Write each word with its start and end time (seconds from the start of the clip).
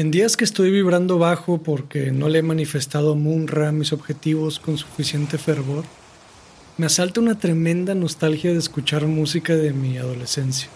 En 0.00 0.10
días 0.10 0.38
que 0.38 0.44
estoy 0.44 0.70
vibrando 0.70 1.18
bajo 1.18 1.58
porque 1.58 2.10
no 2.10 2.30
le 2.30 2.38
he 2.38 2.42
manifestado 2.42 3.12
a 3.12 3.16
Munra 3.16 3.70
mis 3.70 3.92
objetivos 3.92 4.58
con 4.58 4.78
suficiente 4.78 5.36
fervor, 5.36 5.84
me 6.78 6.86
asalta 6.86 7.20
una 7.20 7.38
tremenda 7.38 7.94
nostalgia 7.94 8.50
de 8.50 8.58
escuchar 8.58 9.06
música 9.06 9.54
de 9.54 9.74
mi 9.74 9.98
adolescencia. 9.98 10.70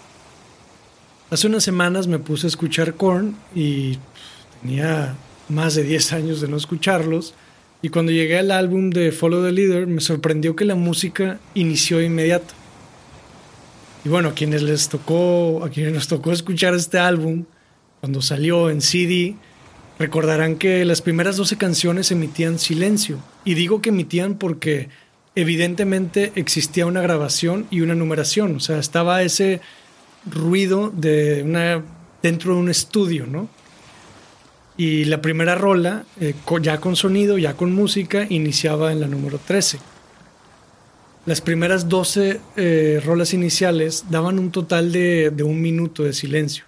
Hace 1.30 1.46
unas 1.46 1.64
semanas 1.64 2.06
me 2.06 2.18
puse 2.18 2.46
a 2.46 2.48
escuchar 2.48 2.96
Korn 2.96 3.34
y 3.54 3.96
tenía 4.60 5.14
más 5.48 5.74
de 5.74 5.84
10 5.84 6.12
años 6.12 6.42
de 6.42 6.48
no 6.48 6.58
escucharlos 6.58 7.32
y 7.80 7.88
cuando 7.88 8.12
llegué 8.12 8.38
al 8.38 8.50
álbum 8.50 8.90
de 8.90 9.10
Follow 9.10 9.42
the 9.42 9.52
Leader 9.52 9.86
me 9.86 10.02
sorprendió 10.02 10.54
que 10.54 10.66
la 10.66 10.74
música 10.74 11.40
inició 11.54 12.02
inmediato. 12.02 12.52
Y 14.04 14.10
bueno, 14.10 14.28
a 14.28 14.34
quienes 14.34 14.60
les 14.60 14.90
tocó, 14.90 15.64
a 15.64 15.70
quienes 15.70 15.94
nos 15.94 16.08
tocó 16.08 16.30
escuchar 16.30 16.74
este 16.74 16.98
álbum, 16.98 17.46
cuando 18.04 18.20
salió 18.20 18.68
en 18.68 18.82
CD, 18.82 19.34
recordarán 19.98 20.56
que 20.56 20.84
las 20.84 21.00
primeras 21.00 21.38
12 21.38 21.56
canciones 21.56 22.10
emitían 22.10 22.58
silencio. 22.58 23.18
Y 23.46 23.54
digo 23.54 23.80
que 23.80 23.88
emitían 23.88 24.34
porque 24.34 24.90
evidentemente 25.34 26.30
existía 26.34 26.84
una 26.84 27.00
grabación 27.00 27.66
y 27.70 27.80
una 27.80 27.94
numeración. 27.94 28.56
O 28.56 28.60
sea, 28.60 28.78
estaba 28.78 29.22
ese 29.22 29.62
ruido 30.26 30.92
de 30.94 31.44
una, 31.44 31.82
dentro 32.22 32.52
de 32.52 32.60
un 32.60 32.68
estudio, 32.68 33.24
¿no? 33.26 33.48
Y 34.76 35.06
la 35.06 35.22
primera 35.22 35.54
rola, 35.54 36.04
eh, 36.20 36.34
ya 36.60 36.82
con 36.82 36.96
sonido, 36.96 37.38
ya 37.38 37.54
con 37.54 37.72
música, 37.72 38.26
iniciaba 38.28 38.92
en 38.92 39.00
la 39.00 39.06
número 39.06 39.38
13. 39.38 39.78
Las 41.24 41.40
primeras 41.40 41.88
12 41.88 42.38
eh, 42.58 43.02
rolas 43.02 43.32
iniciales 43.32 44.04
daban 44.10 44.38
un 44.38 44.50
total 44.50 44.92
de, 44.92 45.30
de 45.30 45.42
un 45.42 45.62
minuto 45.62 46.02
de 46.02 46.12
silencio. 46.12 46.66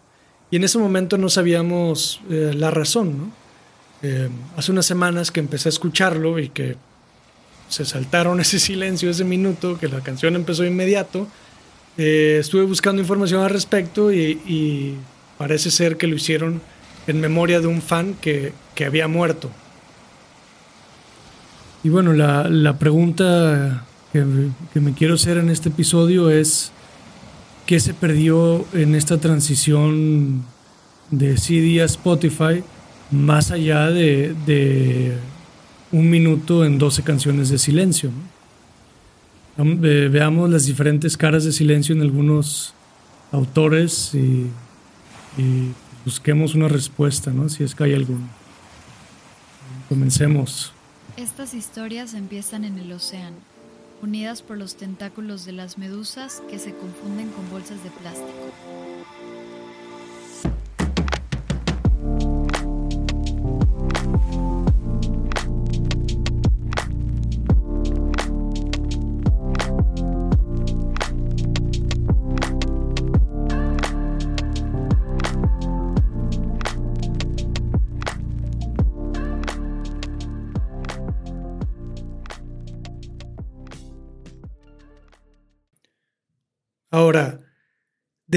Y 0.50 0.56
en 0.56 0.64
ese 0.64 0.78
momento 0.78 1.18
no 1.18 1.28
sabíamos 1.28 2.20
eh, 2.30 2.52
la 2.54 2.70
razón, 2.70 3.18
¿no? 3.18 3.46
Eh, 4.02 4.28
hace 4.56 4.72
unas 4.72 4.86
semanas 4.86 5.30
que 5.30 5.40
empecé 5.40 5.68
a 5.68 5.70
escucharlo 5.70 6.38
y 6.38 6.48
que 6.50 6.76
se 7.68 7.84
saltaron 7.84 8.40
ese 8.40 8.58
silencio, 8.58 9.10
ese 9.10 9.24
minuto, 9.24 9.78
que 9.78 9.88
la 9.88 10.00
canción 10.00 10.36
empezó 10.36 10.64
inmediato, 10.64 11.26
eh, 11.98 12.36
estuve 12.40 12.64
buscando 12.64 13.00
información 13.00 13.42
al 13.42 13.50
respecto 13.50 14.12
y, 14.12 14.96
parece 15.38 15.70
ser 15.70 15.98
que 15.98 16.06
lo 16.06 16.16
hicieron 16.16 16.62
en 17.06 17.20
memoria 17.20 17.60
de 17.60 17.66
un 17.66 17.82
fan 17.82 18.14
que, 18.14 18.54
que 18.74 18.86
había 18.86 19.06
muerto. 19.06 19.50
Y 21.84 21.90
bueno, 21.90 22.14
la, 22.14 22.48
la 22.48 22.78
pregunta 22.78 23.84
que, 24.14 24.24
que 24.72 24.80
me 24.80 24.94
quiero 24.94 25.14
hacer 25.14 25.36
en 25.36 25.50
este 25.50 25.68
episodio 25.68 26.30
es 26.30 26.72
¿Qué 27.66 27.80
se 27.80 27.94
perdió 27.94 28.64
en 28.74 28.94
esta 28.94 29.18
transición 29.18 30.44
de 31.10 31.36
CD 31.36 31.82
a 31.82 31.86
Spotify 31.86 32.62
más 33.10 33.50
allá 33.50 33.90
de, 33.90 35.16
un 35.90 36.08
minuto 36.08 36.64
en 36.64 36.78
12 36.78 37.02
canciones 37.02 37.48
de 37.48 37.58
silencio? 37.58 38.12
Veamos 39.56 40.48
las 40.48 40.66
diferentes 40.66 41.16
caras 41.16 41.42
de 41.44 41.50
silencio 41.50 41.92
en 41.92 42.02
algunos 42.02 42.72
autores 43.32 44.14
y, 44.14 44.46
y 45.36 45.72
busquemos 46.04 46.54
una 46.54 46.68
respuesta, 46.68 47.32
¿no? 47.32 47.48
si 47.48 47.64
es 47.64 47.74
que 47.74 47.82
hay 47.82 47.94
alguna. 47.94 48.28
Comencemos. 49.88 50.72
Estas 51.16 51.52
historias 51.52 52.14
empiezan 52.14 52.64
en 52.64 52.78
el 52.78 52.92
océano 52.92 53.55
unidas 54.02 54.42
por 54.42 54.56
los 54.56 54.76
tentáculos 54.76 55.44
de 55.44 55.52
las 55.52 55.78
medusas 55.78 56.42
que 56.48 56.58
se 56.58 56.74
confunden 56.74 57.30
con 57.30 57.50
bolsas 57.50 57.82
de 57.82 57.90
plástico. 57.90 58.32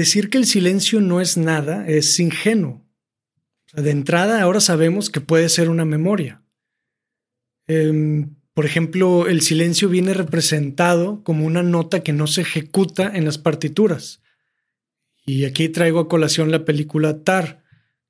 Decir 0.00 0.30
que 0.30 0.38
el 0.38 0.46
silencio 0.46 1.00
no 1.00 1.20
es 1.20 1.36
nada 1.36 1.86
es 1.86 2.18
ingenuo. 2.18 2.86
de 3.72 3.90
entrada, 3.92 4.42
ahora 4.42 4.58
sabemos 4.58 5.10
que 5.10 5.20
puede 5.20 5.48
ser 5.48 5.70
una 5.70 5.84
memoria. 5.84 6.42
Em, 7.68 8.34
por 8.52 8.66
ejemplo, 8.66 9.28
el 9.28 9.42
silencio 9.42 9.88
viene 9.88 10.12
representado 10.12 11.22
como 11.22 11.46
una 11.46 11.62
nota 11.62 12.02
que 12.02 12.12
no 12.12 12.26
se 12.26 12.40
ejecuta 12.40 13.12
en 13.14 13.24
las 13.24 13.38
partituras. 13.38 14.22
Y 15.24 15.44
aquí 15.44 15.68
traigo 15.68 16.00
a 16.00 16.08
colación 16.08 16.50
la 16.50 16.64
película 16.64 17.22
Tar, 17.22 17.62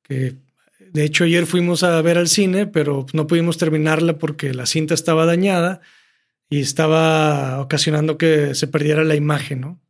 que 0.02 0.36
de 0.92 1.04
hecho 1.04 1.24
ayer 1.24 1.44
fuimos 1.44 1.82
a 1.82 2.00
ver 2.00 2.16
al 2.16 2.28
cine, 2.28 2.66
pero 2.66 3.04
no 3.12 3.26
pudimos 3.26 3.58
terminarla 3.58 4.18
porque 4.18 4.54
la 4.54 4.64
cinta 4.64 4.94
estaba 4.94 5.26
dañada 5.26 5.82
y 6.48 6.60
estaba 6.60 7.60
ocasionando 7.60 8.16
que 8.16 8.54
se 8.54 8.66
perdiera 8.66 9.04
la 9.04 9.16
imagen, 9.16 9.60
¿no? 9.60 9.80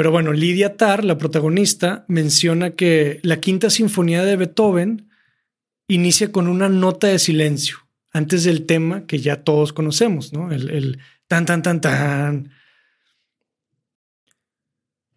Pero 0.00 0.12
bueno, 0.12 0.32
Lidia 0.32 0.78
Tarr, 0.78 1.04
la 1.04 1.18
protagonista, 1.18 2.06
menciona 2.08 2.70
que 2.70 3.20
la 3.22 3.38
quinta 3.38 3.68
sinfonía 3.68 4.24
de 4.24 4.36
Beethoven 4.36 5.10
inicia 5.88 6.32
con 6.32 6.48
una 6.48 6.70
nota 6.70 7.08
de 7.08 7.18
silencio 7.18 7.76
antes 8.10 8.44
del 8.44 8.64
tema 8.64 9.06
que 9.06 9.18
ya 9.18 9.42
todos 9.44 9.74
conocemos, 9.74 10.32
¿no? 10.32 10.52
El, 10.52 11.00
tan, 11.26 11.44
tan, 11.44 11.60
tan, 11.60 11.82
tan. 11.82 12.50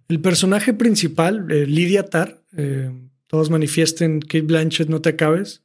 El 0.10 0.20
personaje 0.20 0.74
principal, 0.74 1.50
eh, 1.50 1.66
Lidia 1.66 2.04
Tarr, 2.04 2.44
eh, 2.58 2.92
todos 3.28 3.50
manifiesten 3.50 4.20
Kate 4.20 4.42
Blanchett, 4.42 4.90
no 4.90 5.00
te 5.00 5.12
acabes, 5.12 5.64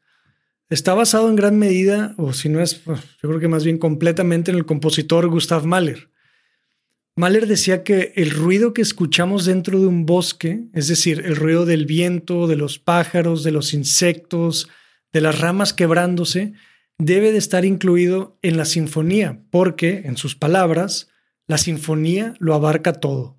está 0.71 0.95
basado 0.95 1.29
en 1.29 1.35
gran 1.35 1.59
medida, 1.59 2.15
o 2.19 2.33
si 2.33 2.49
no 2.49 2.61
es, 2.61 2.85
yo 2.85 3.29
creo 3.29 3.41
que 3.41 3.49
más 3.49 3.65
bien 3.65 3.79
completamente 3.79 4.53
en 4.53 4.59
el 4.59 4.65
compositor 4.65 5.27
Gustav 5.27 5.67
Mahler. 5.67 6.09
Mahler 7.19 7.49
decía 7.49 7.83
que 7.83 8.13
el 8.15 8.31
ruido 8.31 8.73
que 8.73 8.81
escuchamos 8.81 9.45
dentro 9.45 9.81
de 9.81 9.89
un 9.89 10.07
bosque, 10.07 10.69
es 10.73 10.87
decir, 10.87 11.23
el 11.25 11.35
ruido 11.35 11.67
del 11.67 11.85
viento, 11.85 12.47
de 12.47 12.55
los 12.55 12.79
pájaros, 12.79 13.43
de 13.43 13.51
los 13.51 13.75
insectos, 13.75 14.69
de 15.13 15.21
las 15.21 15.41
ramas 15.41 15.73
quebrándose, 15.73 16.53
debe 16.97 17.33
de 17.33 17.39
estar 17.39 17.65
incluido 17.65 18.39
en 18.43 18.57
la 18.57 18.65
sinfonía, 18.65 19.41
porque, 19.51 20.03
en 20.05 20.17
sus 20.17 20.37
palabras, 20.37 21.09
la 21.49 21.59
sinfonía 21.59 22.35
lo 22.39 22.55
abarca 22.55 22.93
todo. 22.93 23.37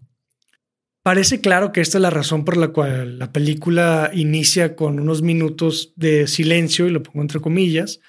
Parece 1.02 1.40
claro 1.40 1.72
que 1.72 1.80
esta 1.80 2.00
es 2.00 2.02
la 2.02 2.10
razón 2.10 2.44
por 2.44 2.58
la 2.58 2.70
cual 2.70 3.18
la 3.18 3.32
película 3.32 4.12
inicia 4.14 4.76
con 4.76 5.00
unos 5.00 5.22
minutos 5.22 5.94
de 5.96 6.28
silencio, 6.28 6.86
y 6.86 6.92
lo 6.92 7.02
pongo 7.02 7.22
entre 7.22 7.40
comillas, 7.40 8.02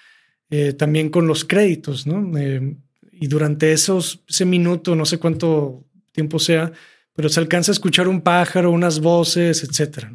eh, 0.51 0.73
también 0.73 1.11
con 1.11 1.29
los 1.29 1.45
créditos, 1.45 2.09
¿no? 2.09 2.37
Eh, 2.37 2.75
y 3.21 3.29
durante 3.29 3.71
esos, 3.73 4.25
ese 4.27 4.47
minuto, 4.47 4.97
no 4.97 5.05
sé 5.05 5.19
cuánto 5.19 5.85
tiempo 6.11 6.39
sea, 6.39 6.73
pero 7.15 7.29
se 7.29 7.39
alcanza 7.39 7.71
a 7.71 7.75
escuchar 7.75 8.09
un 8.09 8.23
pájaro, 8.23 8.71
unas 8.71 9.01
voces, 9.01 9.63
etc. 9.63 10.07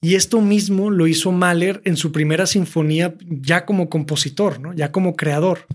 Y 0.00 0.14
esto 0.14 0.40
mismo 0.40 0.88
lo 0.88 1.06
hizo 1.06 1.32
Mahler 1.32 1.82
en 1.84 1.98
su 1.98 2.10
primera 2.10 2.46
sinfonía 2.46 3.14
ya 3.26 3.66
como 3.66 3.90
compositor, 3.90 4.58
¿no? 4.58 4.72
ya 4.72 4.90
como 4.90 5.16
creador. 5.16 5.66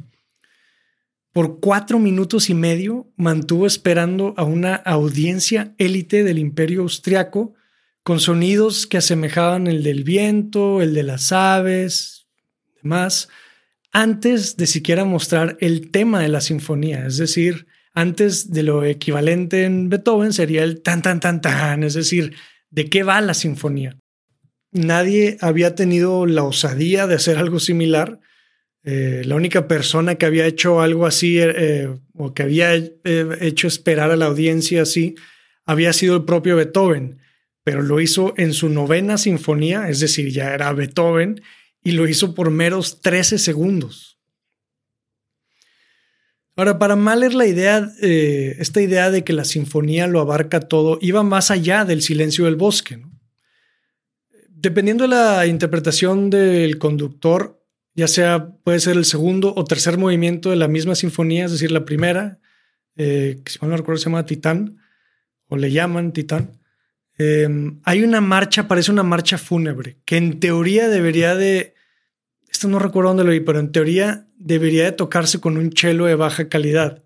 Por 1.31 1.59
cuatro 1.59 1.99
minutos 1.99 2.49
y 2.49 2.55
medio 2.55 3.11
mantuvo 3.15 3.67
esperando 3.67 4.33
a 4.35 4.43
una 4.43 4.73
audiencia 4.73 5.75
élite 5.77 6.23
del 6.23 6.39
imperio 6.39 6.81
austriaco 6.81 7.53
con 8.01 8.19
sonidos 8.19 8.87
que 8.87 8.97
asemejaban 8.97 9.67
el 9.67 9.83
del 9.83 10.03
viento, 10.03 10.81
el 10.81 10.95
de 10.95 11.03
las 11.03 11.31
aves, 11.31 12.25
demás, 12.81 13.29
antes 13.93 14.57
de 14.57 14.65
siquiera 14.67 15.05
mostrar 15.05 15.55
el 15.61 15.91
tema 15.91 16.19
de 16.19 16.27
la 16.27 16.41
sinfonía, 16.41 17.05
es 17.05 17.17
decir, 17.17 17.67
antes 17.93 18.51
de 18.51 18.63
lo 18.63 18.83
equivalente 18.83 19.65
en 19.65 19.87
Beethoven 19.87 20.33
sería 20.33 20.63
el 20.63 20.81
tan, 20.81 21.03
tan, 21.03 21.19
tan, 21.19 21.41
tan, 21.41 21.83
es 21.83 21.93
decir, 21.93 22.33
¿de 22.71 22.89
qué 22.89 23.03
va 23.03 23.21
la 23.21 23.35
sinfonía? 23.35 23.95
Nadie 24.71 25.37
había 25.39 25.75
tenido 25.75 26.25
la 26.25 26.43
osadía 26.43 27.05
de 27.05 27.13
hacer 27.13 27.37
algo 27.37 27.59
similar. 27.59 28.19
Eh, 28.83 29.21
la 29.25 29.35
única 29.35 29.67
persona 29.67 30.15
que 30.15 30.25
había 30.25 30.47
hecho 30.47 30.81
algo 30.81 31.05
así 31.05 31.37
eh, 31.39 31.95
o 32.15 32.33
que 32.33 32.41
había 32.41 32.73
eh, 32.73 32.91
hecho 33.41 33.67
esperar 33.67 34.09
a 34.09 34.15
la 34.15 34.25
audiencia 34.25 34.81
así 34.81 35.15
había 35.65 35.93
sido 35.93 36.15
el 36.15 36.25
propio 36.25 36.55
Beethoven, 36.55 37.19
pero 37.63 37.83
lo 37.83 38.01
hizo 38.01 38.33
en 38.37 38.53
su 38.53 38.69
novena 38.69 39.17
sinfonía, 39.17 39.87
es 39.87 39.99
decir, 39.99 40.31
ya 40.31 40.53
era 40.53 40.73
Beethoven, 40.73 41.41
y 41.83 41.91
lo 41.91 42.07
hizo 42.07 42.33
por 42.33 42.49
meros 42.49 43.01
13 43.01 43.37
segundos. 43.37 44.13
Ahora, 46.55 46.77
para 46.77 46.95
Mahler 46.95 47.33
la 47.33 47.47
idea, 47.47 47.89
eh, 48.01 48.55
esta 48.59 48.79
idea 48.79 49.09
de 49.09 49.23
que 49.23 49.33
la 49.33 49.43
sinfonía 49.43 50.05
lo 50.05 50.19
abarca 50.19 50.59
todo, 50.59 50.99
iba 51.01 51.23
más 51.23 51.49
allá 51.49 51.83
del 51.83 52.01
silencio 52.01 52.45
del 52.45 52.55
bosque. 52.55 53.01
dependiendo 54.49 55.03
de 55.03 55.09
la 55.09 55.45
interpretación 55.45 56.29
del 56.29 56.77
conductor, 56.77 57.61
ya 57.95 58.07
sea 58.07 58.53
puede 58.63 58.79
ser 58.79 58.95
el 58.95 59.03
segundo 59.03 59.53
o 59.57 59.65
tercer 59.65 59.97
movimiento 59.97 60.51
de 60.51 60.55
la 60.55 60.69
misma 60.69 60.95
sinfonía, 60.95 61.43
es 61.43 61.51
decir, 61.51 61.69
la 61.69 61.83
primera, 61.83 62.39
eh, 62.95 63.41
que 63.43 63.51
si 63.51 63.59
mal 63.59 63.71
no 63.71 63.75
recuerdo 63.75 63.97
se 63.97 64.05
llama 64.05 64.25
Titán, 64.25 64.77
o 65.47 65.57
le 65.57 65.69
llaman 65.69 66.13
Titán. 66.13 66.61
Em, 67.17 67.81
hay 67.83 68.03
una 68.03 68.21
marcha, 68.21 68.67
parece 68.67 68.91
una 68.91 69.03
marcha 69.03 69.37
fúnebre, 69.37 69.99
que 70.05 70.15
en 70.15 70.39
teoría 70.39 70.87
debería 70.87 71.35
de, 71.35 71.72
esto 72.53 72.67
no 72.67 72.77
recuerdo 72.77 73.09
dónde 73.09 73.23
lo 73.23 73.31
vi, 73.31 73.39
pero 73.39 73.59
en 73.59 73.71
teoría 73.71 74.27
debería 74.37 74.85
de 74.85 74.91
tocarse 74.91 75.39
con 75.39 75.57
un 75.57 75.71
chelo 75.71 76.05
de 76.05 76.15
baja 76.15 76.49
calidad. 76.49 77.03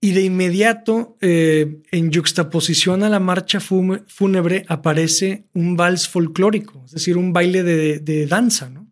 Y 0.00 0.12
de 0.12 0.22
inmediato, 0.22 1.16
eh, 1.20 1.80
en 1.90 2.10
yuxtaposición 2.10 3.04
a 3.04 3.08
la 3.08 3.20
marcha 3.20 3.58
fúnebre, 3.60 4.64
aparece 4.68 5.46
un 5.54 5.76
vals 5.76 6.08
folclórico, 6.08 6.82
es 6.84 6.92
decir, 6.92 7.16
un 7.16 7.32
baile 7.32 7.62
de, 7.62 8.26
danza. 8.26 8.68
¿no? 8.68 8.86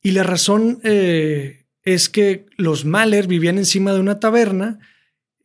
Y 0.00 0.12
la 0.12 0.22
razón 0.22 0.78
eh, 0.84 1.66
es 1.82 2.08
que 2.08 2.46
los 2.56 2.84
Mahler 2.84 3.26
vivían 3.26 3.58
encima 3.58 3.92
de 3.92 4.00
una 4.00 4.20
taberna 4.20 4.78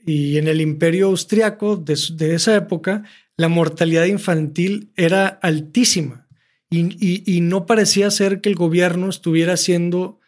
y 0.06 0.38
en 0.38 0.48
el 0.48 0.62
imperio 0.62 1.08
austriaco 1.08 1.76
de, 1.76 1.96
esa 2.36 2.56
época 2.56 3.04
la 3.36 3.48
mortalidad 3.48 4.06
infantil 4.06 4.92
era 4.96 5.28
altísima 5.28 6.25
y, 6.80 7.42
no 7.42 7.66
parecía 7.66 8.10
ser 8.12 8.42
que 8.42 8.50
el 8.50 8.56
gobierno 8.56 9.10
estuviera 9.10 9.54
haciendo 9.54 10.20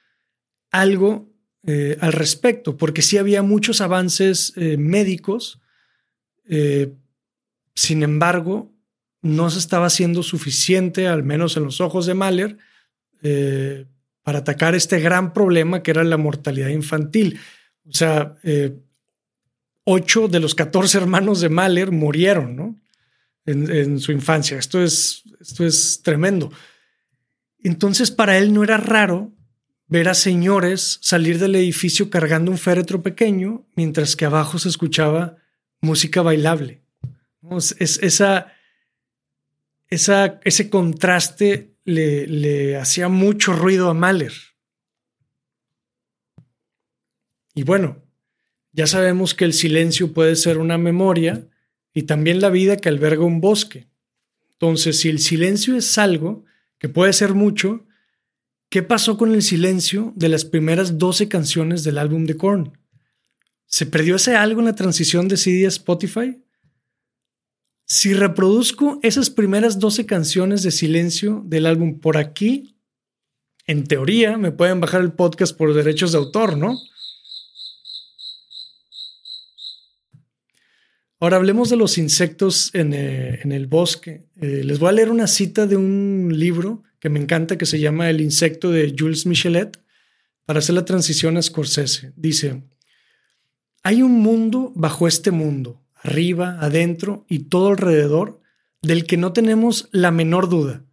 algo 0.72 1.30
eh, 1.66 1.98
al 2.02 2.14
respecto, 2.14 2.78
porque 2.78 3.02
sí 3.02 3.18
había 3.18 3.42
muchos 3.42 3.82
avances 3.82 4.54
eh, 4.56 4.78
médicos, 4.78 5.60
eh, 6.48 6.94
sin 7.76 8.04
embargo, 8.04 8.72
no 9.22 9.50
se 9.50 9.60
estaba 9.60 9.88
haciendo 9.88 10.24
suficiente, 10.24 11.08
al 11.08 11.24
menos 11.24 11.58
en 11.58 11.64
los 11.64 11.82
ojos 11.82 12.06
de 12.06 12.14
Mahler, 12.14 12.58
para 14.24 14.40
atacar 14.40 14.76
este 14.76 15.00
gran 15.00 15.34
problema 15.34 15.84
que 15.84 15.92
era 15.92 16.04
la 16.04 16.18
mortalidad 16.18 16.70
infantil. 16.70 17.40
O 17.86 17.92
sea, 17.92 18.38
ocho 19.84 20.28
de 20.28 20.40
los 20.40 20.56
14 20.56 20.98
hermanos 20.98 21.42
de 21.42 21.50
Mahler 21.50 21.92
murieron, 21.92 22.56
¿no? 22.56 22.76
En, 23.48 24.00
su 24.02 24.12
infancia. 24.12 24.60
Esto 24.60 24.84
es, 24.84 25.24
esto 25.40 25.66
es 25.66 26.02
tremendo. 26.04 26.52
Entonces, 27.64 28.12
para 28.12 28.38
él 28.38 28.54
no 28.54 28.62
era 28.62 28.76
raro 28.76 29.34
ver 29.88 30.10
a 30.10 30.14
señores 30.14 31.00
salir 31.02 31.40
del 31.40 31.56
edificio 31.56 32.10
cargando 32.10 32.52
un 32.52 32.58
féretro 32.58 33.02
pequeño, 33.02 33.66
mientras 33.74 34.18
que 34.18 34.26
abajo 34.26 34.60
se 34.60 34.68
escuchaba 34.68 35.38
música 35.80 36.22
bailable. 36.22 36.84
Es, 37.80 38.00
esa, 38.04 38.54
esa, 39.88 40.42
ese 40.44 40.70
contraste 40.70 41.78
le, 41.86 42.28
le 42.28 42.76
hacía 42.76 43.08
mucho 43.08 43.54
ruido 43.54 43.90
a 43.90 43.94
Mahler. 43.94 44.34
Y 47.56 47.64
bueno, 47.64 48.04
ya 48.74 48.88
sabemos 48.88 49.34
que 49.34 49.46
el 49.46 49.54
silencio 49.54 50.14
puede 50.14 50.36
ser 50.36 50.58
una 50.58 50.78
memoria 50.78 51.48
y 51.98 52.04
también 52.04 52.42
la 52.42 52.50
vida 52.50 52.78
que 52.78 52.90
alberga 52.90 53.24
un 53.24 53.42
bosque. 53.42 53.88
Entonces, 54.52 55.00
si 55.00 55.10
el 55.10 55.20
silencio 55.20 55.76
es 55.76 55.98
algo 55.98 56.46
que 56.78 56.90
puede 56.90 57.14
ser 57.14 57.34
mucho, 57.34 57.88
¿Qué 58.70 58.84
pasó 58.84 59.18
con 59.18 59.34
el 59.34 59.44
silencio 59.44 60.12
de 60.18 60.28
las 60.28 60.44
primeras 60.44 60.98
12 60.98 61.30
canciones 61.30 61.86
del 61.86 61.98
álbum 61.98 62.26
de 62.26 62.36
Korn? 62.36 62.78
¿Se 63.66 63.86
perdió 63.86 64.18
ese 64.18 64.36
algo 64.36 64.60
en 64.60 64.66
la 64.66 64.76
transición 64.76 65.30
de 65.30 65.38
CD 65.38 65.66
a 65.66 65.70
Spotify? 65.70 66.44
Si 67.86 68.14
reproduzco 68.14 69.00
esas 69.04 69.30
primeras 69.30 69.80
12 69.80 70.06
canciones 70.06 70.64
de 70.64 70.72
silencio 70.72 71.44
del 71.46 71.66
álbum 71.66 72.00
por 72.02 72.18
aquí, 72.18 72.76
en 73.68 73.86
teoría 73.86 74.38
me 74.38 74.52
pueden 74.52 74.82
bajar 74.82 75.00
el 75.00 75.14
podcast 75.14 75.58
por 75.58 75.74
derechos 75.74 76.12
de 76.12 76.18
autor, 76.18 76.58
¿no? 76.58 76.78
Ahora 81.28 81.36
hablemos 81.36 81.70
de 81.70 81.76
los 81.76 81.98
insectos 81.98 82.70
en, 82.74 82.94
eh, 82.94 83.42
el 83.44 83.68
bosque. 83.68 84.30
Eh, 84.40 84.62
les 84.64 84.80
voy 84.80 84.88
a 84.88 84.94
leer 84.94 85.12
una 85.12 85.28
cita 85.28 85.68
de 85.68 85.76
un 85.76 86.32
libro 86.34 86.84
que 87.02 87.10
me 87.10 87.20
encanta 87.20 87.58
que 87.58 87.66
se 87.66 87.82
llama 87.82 88.10
El 88.10 88.22
insecto 88.22 88.72
de 88.72 88.96
Jules 88.98 89.26
Michelet 89.26 89.78
para 90.46 90.60
hacer 90.60 90.76
la 90.76 90.86
transición 90.86 91.36
a 91.36 91.42
Scorsese. 91.42 92.14
Dice, 92.16 92.64
hay 93.84 94.04
un 94.04 94.22
mundo 94.22 94.72
bajo 94.74 95.06
este 95.06 95.32
mundo, 95.32 95.84
arriba, 95.96 96.60
adentro 96.62 97.26
y 97.28 97.40
todo 97.40 97.72
alrededor, 97.72 98.40
del 98.82 99.06
que 99.06 99.18
no 99.18 99.34
tenemos 99.34 99.90
la 99.92 100.12
menor 100.12 100.48
duda. 100.48 100.86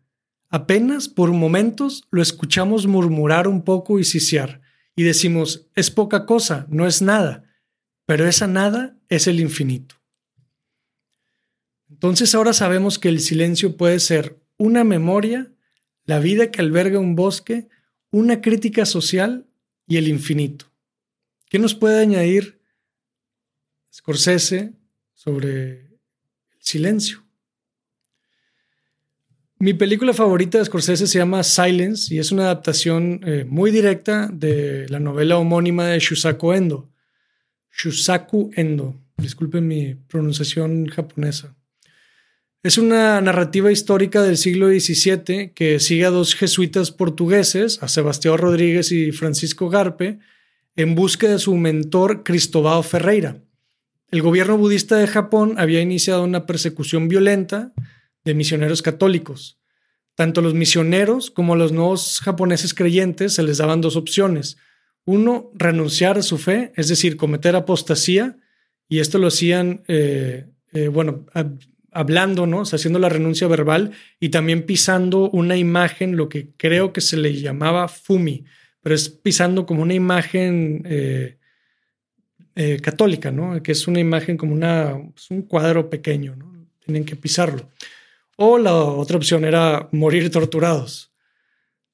Apenas 0.49 1.09
por 1.09 1.31
momentos 1.31 2.09
lo 2.11 2.21
escuchamos 2.21 2.89
murmurar 2.89 3.47
un 3.47 3.63
poco 3.63 4.01
y 4.01 4.05
sisear, 4.05 4.63
y 4.97 5.05
decimos, 5.05 5.69
es 5.77 5.93
poca 5.93 6.27
cosa, 6.27 6.67
no 6.71 6.89
es 6.89 7.03
nada, 7.03 7.45
pero 8.05 8.27
esa 8.27 8.49
nada 8.49 8.97
es 9.09 9.29
el 9.29 9.39
infinito. 9.39 9.95
Entonces 11.95 12.35
ahora 12.35 12.53
sabemos 12.53 12.99
que 12.99 13.09
el 13.09 13.21
silencio 13.21 13.77
puede 13.77 14.01
ser 14.01 14.37
una 14.57 14.83
memoria, 14.83 15.53
la 16.05 16.19
vida 16.19 16.51
que 16.51 16.61
alberga 16.61 16.99
un 16.99 17.15
bosque, 17.15 17.69
una 18.11 18.41
crítica 18.41 18.85
social 18.85 19.47
y 19.87 19.97
el 19.97 20.09
infinito. 20.09 20.67
¿Qué 21.49 21.61
nos 21.61 21.75
puede 21.77 22.03
añadir 22.03 22.61
Scorsese 23.93 24.73
sobre 25.13 25.83
el 25.83 25.99
silencio? 26.59 27.25
Mi 29.61 29.73
película 29.73 30.13
favorita 30.13 30.59
de 30.59 30.65
Scorsese 30.65 31.07
se 31.07 31.19
llama 31.19 31.45
Silence 31.45 32.13
y 32.13 32.19
es 32.19 32.33
una 32.33 32.43
adaptación 32.47 33.21
eh, 33.25 33.45
muy 33.49 33.71
directa 33.71 34.29
de 34.33 34.89
la 34.89 34.99
novela 34.99 35.39
homónima 35.39 35.87
de 35.87 36.01
Shusaku 36.01 36.53
Endo. 36.55 36.93
Shusaku 37.71 38.51
Endo. 38.57 39.01
Disculpen 39.17 39.69
mi 39.69 39.95
pronunciación 39.95 40.87
japonesa. 40.87 41.57
Es 42.65 42.79
una 42.79 43.21
narrativa 43.21 43.71
histórica 43.71 44.23
del 44.23 44.39
siglo 44.39 44.69
XVII 44.69 45.51
que 45.55 45.79
sigue 45.81 46.07
a 46.07 46.11
dos 46.11 46.35
jesuitas 46.35 46.93
portugueses, 46.93 47.83
a 47.83 47.89
Sebastián 47.89 48.39
Rodríguez 48.39 48.91
y 48.91 49.13
Francisco 49.13 49.69
Garpe, 49.69 50.19
en 50.75 50.95
busca 50.95 51.29
de 51.29 51.39
su 51.39 51.55
mentor 51.57 52.23
Cristóbal 52.25 52.83
Ferreira. 52.83 53.37
El 54.11 54.23
gobierno 54.23 54.57
budista 54.57 54.97
de 54.97 55.07
Japón 55.07 55.57
había 55.59 55.83
iniciado 55.83 56.25
una 56.25 56.47
persecución 56.47 57.07
violenta 57.07 57.75
de 58.25 58.33
misioneros 58.33 58.81
católicos. 58.81 59.61
Tanto 60.15 60.41
los 60.41 60.55
misioneros 60.55 61.31
como 61.31 61.57
los 61.57 61.71
nuevos 61.71 62.21
japoneses 62.21 62.73
creyentes 62.73 63.35
se 63.35 63.43
les 63.43 63.59
daban 63.59 63.83
dos 63.83 63.95
opciones. 63.95 64.57
Uno, 65.05 65.51
renunciar 65.53 66.17
a 66.17 66.23
su 66.23 66.39
fe, 66.39 66.73
es 66.77 66.89
decir, 66.89 67.19
cometer 67.19 67.57
apostasía, 67.57 68.39
y 68.89 69.01
esto 69.01 69.19
lo 69.19 69.27
hacían, 69.27 69.83
eh, 69.87 70.47
eh, 70.73 70.89
bueno, 70.89 71.27
hablando, 71.95 72.47
¿no? 72.47 72.63
haciendo 72.63 72.99
la 72.99 73.09
renuncia 73.09 73.47
verbal 73.47 73.93
y 74.21 74.29
también 74.29 74.65
pisando 74.65 75.31
una 75.31 75.57
imagen, 75.57 76.17
lo 76.17 76.29
que 76.29 76.51
creo 76.57 76.93
que 76.93 77.01
se 77.01 77.17
le 77.17 77.35
llamaba 77.41 77.89
Fumi, 77.89 78.45
pero 78.83 78.95
es 78.95 79.09
pisando 79.09 79.65
como 79.65 79.83
una 79.83 79.95
imagen 79.95 80.83
eh, 80.87 81.39
eh, 82.57 82.79
católica, 82.81 83.31
¿no? 83.31 83.63
Que 83.63 83.73
es 83.73 83.89
una 83.89 84.01
imagen 84.01 84.37
como 84.37 84.53
una, 84.53 85.01
pues, 85.15 85.31
un 85.31 85.43
cuadro 85.43 85.89
pequeño, 85.89 86.37
¿no? 86.37 86.69
Tienen 86.85 87.05
que 87.05 87.17
pisarlo. 87.17 87.71
O 88.37 88.59
la 88.59 88.75
otra 88.75 89.17
opción 89.17 89.45
era 89.45 89.89
morir 89.93 90.31
torturados. 90.31 91.13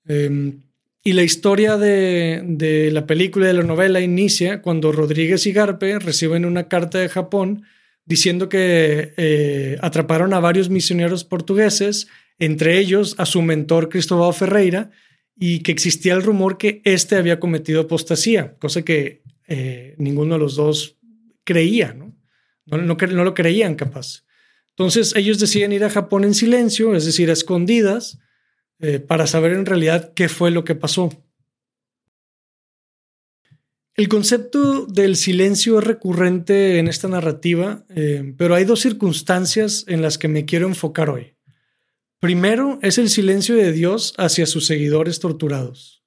Em, 0.06 0.62
y 1.04 1.12
la 1.12 1.22
historia 1.22 1.76
de, 1.76 2.42
de 2.44 2.90
la 2.90 3.06
película 3.06 3.46
y 3.46 3.48
de 3.48 3.54
la 3.54 3.62
novela 3.62 4.00
inicia 4.00 4.60
cuando 4.60 4.92
Rodríguez 4.92 5.46
y 5.46 5.52
Garpe 5.52 5.98
reciben 5.98 6.44
una 6.44 6.68
carta 6.68 6.98
de 6.98 7.08
Japón 7.08 7.64
diciendo 8.04 8.48
que 8.48 9.12
eh, 9.16 9.78
atraparon 9.80 10.34
a 10.34 10.40
varios 10.40 10.70
misioneros 10.70 11.24
portugueses, 11.24 12.08
entre 12.38 12.78
ellos 12.78 13.14
a 13.18 13.26
su 13.26 13.42
mentor 13.42 13.88
Cristóbal 13.88 14.34
Ferreira, 14.34 14.90
y 15.36 15.60
que 15.60 15.72
existía 15.72 16.14
el 16.14 16.22
rumor 16.22 16.58
que 16.58 16.82
éste 16.84 17.16
había 17.16 17.40
cometido 17.40 17.82
apostasía, 17.82 18.56
cosa 18.58 18.82
que 18.82 19.22
eh, 19.48 19.94
ninguno 19.98 20.34
de 20.34 20.40
los 20.40 20.56
dos 20.56 20.98
creía, 21.44 21.94
¿no? 21.94 22.16
No, 22.66 22.76
lo 22.76 23.34
creían 23.34 23.74
capaz. 23.74 24.24
Entonces 24.70 25.14
ellos 25.16 25.40
deciden 25.40 25.72
ir 25.72 25.82
a 25.82 25.90
Japón 25.90 26.24
en 26.24 26.34
silencio, 26.34 26.94
es 26.94 27.04
decir, 27.04 27.30
a 27.30 27.32
escondidas, 27.32 28.18
eh, 28.78 29.00
para 29.00 29.26
saber 29.26 29.52
en 29.52 29.66
realidad 29.66 30.12
qué 30.14 30.28
fue 30.28 30.50
lo 30.50 30.64
que 30.64 30.74
pasó. 30.74 31.10
El 34.00 34.08
concepto 34.08 34.86
del 34.86 35.14
silencio 35.14 35.78
es 35.78 35.84
recurrente 35.84 36.78
en 36.78 36.88
esta 36.88 37.06
narrativa, 37.06 37.84
eh, 37.90 38.32
pero 38.38 38.54
hay 38.54 38.64
dos 38.64 38.80
circunstancias 38.80 39.84
en 39.88 40.00
las 40.00 40.16
que 40.16 40.26
me 40.26 40.46
quiero 40.46 40.66
enfocar 40.66 41.10
hoy. 41.10 41.34
Primero 42.18 42.78
es 42.80 42.96
el 42.96 43.10
silencio 43.10 43.56
de 43.56 43.72
Dios 43.72 44.14
hacia 44.16 44.46
sus 44.46 44.64
seguidores 44.64 45.20
torturados. 45.20 46.02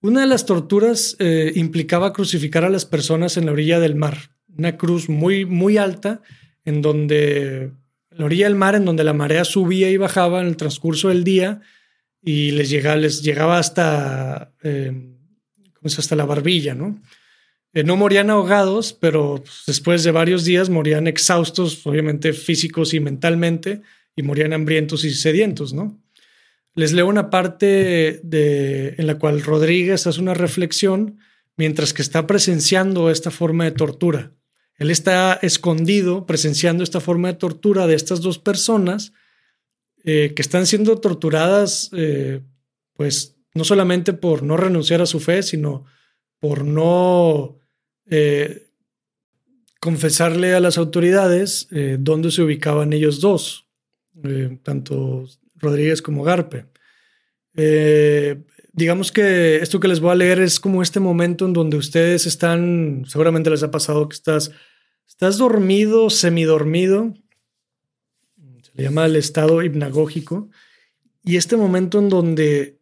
Una 0.00 0.22
de 0.22 0.26
las 0.26 0.46
torturas 0.46 1.14
eh, 1.18 1.52
implicaba 1.54 2.14
crucificar 2.14 2.64
a 2.64 2.70
las 2.70 2.86
personas 2.86 3.36
en 3.36 3.44
la 3.44 3.52
orilla 3.52 3.78
del 3.78 3.94
mar, 3.94 4.16
una 4.48 4.78
cruz 4.78 5.10
muy, 5.10 5.44
muy 5.44 5.76
alta 5.76 6.22
en 6.64 6.80
donde 6.80 7.72
la 8.08 8.24
orilla 8.24 8.46
del 8.46 8.56
mar 8.56 8.74
en 8.74 8.86
donde 8.86 9.04
la 9.04 9.12
marea 9.12 9.44
subía 9.44 9.90
y 9.90 9.98
bajaba 9.98 10.40
en 10.40 10.46
el 10.46 10.56
transcurso 10.56 11.10
del 11.10 11.24
día 11.24 11.60
y 12.22 12.52
les 12.52 12.70
llegaba, 12.70 12.96
les 12.96 13.22
llegaba 13.22 13.58
hasta, 13.58 14.54
eh, 14.62 15.12
hasta 15.84 16.16
la 16.16 16.24
barbilla, 16.24 16.74
¿no? 16.74 17.00
Eh, 17.74 17.84
no 17.84 17.96
morían 17.96 18.30
ahogados, 18.30 18.92
pero 18.92 19.42
pues, 19.42 19.62
después 19.66 20.04
de 20.04 20.10
varios 20.10 20.44
días 20.44 20.68
morían 20.68 21.06
exhaustos, 21.06 21.86
obviamente 21.86 22.32
físicos 22.32 22.92
y 22.92 23.00
mentalmente, 23.00 23.82
y 24.14 24.22
morían 24.22 24.52
hambrientos 24.52 25.04
y 25.04 25.14
sedientos, 25.14 25.72
¿no? 25.72 25.98
Les 26.74 26.92
leo 26.92 27.06
una 27.06 27.30
parte 27.30 28.20
de, 28.22 28.94
en 28.98 29.06
la 29.06 29.18
cual 29.18 29.42
Rodríguez 29.42 30.06
hace 30.06 30.20
una 30.20 30.34
reflexión 30.34 31.18
mientras 31.56 31.92
que 31.92 32.02
está 32.02 32.26
presenciando 32.26 33.10
esta 33.10 33.30
forma 33.30 33.64
de 33.64 33.72
tortura. 33.72 34.32
Él 34.78 34.90
está 34.90 35.38
escondido 35.42 36.26
presenciando 36.26 36.82
esta 36.82 37.00
forma 37.00 37.28
de 37.28 37.38
tortura 37.38 37.86
de 37.86 37.94
estas 37.94 38.20
dos 38.20 38.38
personas 38.38 39.12
eh, 40.04 40.32
que 40.34 40.42
están 40.42 40.66
siendo 40.66 40.98
torturadas, 40.98 41.90
eh, 41.92 42.40
pues 42.94 43.31
no 43.54 43.64
solamente 43.64 44.12
por 44.12 44.42
no 44.42 44.56
renunciar 44.56 45.02
a 45.02 45.06
su 45.06 45.20
fe, 45.20 45.42
sino 45.42 45.84
por 46.38 46.64
no 46.64 47.58
eh, 48.06 48.68
confesarle 49.80 50.54
a 50.54 50.60
las 50.60 50.78
autoridades 50.78 51.68
dónde 51.98 52.30
se 52.30 52.42
ubicaban 52.42 52.92
ellos 52.92 53.20
dos, 53.20 53.66
tanto 54.62 55.26
Rodríguez 55.56 56.02
como 56.02 56.22
Garpe. 56.22 56.66
digamos 58.72 59.12
que 59.12 59.56
esto 59.56 59.80
que 59.80 59.88
les 59.88 60.00
voy 60.00 60.12
a 60.12 60.16
leer 60.16 60.40
es 60.40 60.60
como 60.60 60.82
este 60.82 61.00
momento 61.00 61.46
en 61.46 61.52
donde 61.52 61.76
ustedes 61.76 62.26
están, 62.26 63.04
seguramente 63.06 63.50
les 63.50 63.62
ha 63.62 63.70
pasado 63.70 64.08
que 64.08 64.14
estás, 64.14 64.52
estás 65.08 65.36
dormido, 65.38 66.10
semidormido, 66.10 67.14
se 68.62 68.70
le 68.74 68.84
llama 68.84 69.06
el 69.06 69.16
estado 69.16 69.62
hipnagógico, 69.62 70.48
y 71.24 71.36
este 71.36 71.56
momento 71.56 71.98
en 71.98 72.08
donde 72.08 72.81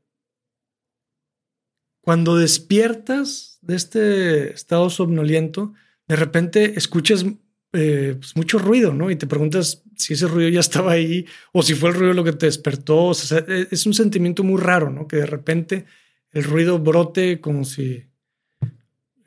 cuando 2.01 2.37
despiertas 2.37 3.59
de 3.63 3.77
este 3.77 4.53
estado 4.53 4.91
somnoliento, 4.91 5.75
de 6.09 6.17
repente 6.17 6.75
escuchas 6.77 7.25
eh, 7.73 8.17
pues, 8.19 8.35
mucho 8.37 8.59
ruido, 8.59 8.93
¿no? 8.93 9.11
Y 9.11 9.17
te 9.17 9.27
preguntas 9.27 9.83
si 9.97 10.15
ese 10.15 10.27
ruido 10.27 10.49
ya 10.49 10.61
estaba 10.69 10.93
ahí 10.93 11.27
o 11.53 11.63
si 11.63 11.75
fue 11.75 11.91
el 11.91 11.97
ruido 11.97 12.15
lo 12.15 12.25
que 12.25 12.33
te 12.33 12.47
despertó. 12.47 13.13
E, 13.13 13.69
es 13.71 13.87
un 13.87 13.95
sentimiento 13.95 14.43
muy 14.43 14.61
raro, 14.61 14.91
¿no? 14.91 15.07
Que 15.07 15.17
de 15.17 15.27
repente 15.27 15.85
el 16.33 16.45
ruido 16.45 16.79
brote 16.79 17.41
como 17.41 17.65
si 17.65 18.05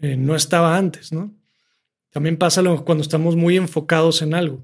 eh, 0.02 0.18
no 0.18 0.36
estaba 0.36 0.78
antes, 0.78 1.12
¿no? 1.12 1.34
También 2.12 2.38
pasa 2.38 2.62
cuando 2.84 3.02
estamos 3.02 3.36
muy 3.36 3.58
enfocados 3.58 4.22
en 4.22 4.34
algo. 4.34 4.64